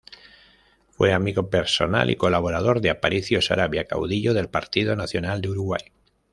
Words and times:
Fue 0.89 1.13
amigo 1.13 1.51
personal 1.51 2.09
y 2.09 2.15
colaborador 2.15 2.81
de 2.81 2.89
Aparicio 2.89 3.39
Saravia, 3.39 3.85
caudillo 3.85 4.33
del 4.33 4.49
Partido 4.49 4.95
Nacional 4.95 5.41
de 5.41 5.49
Uruguay. 5.51 5.81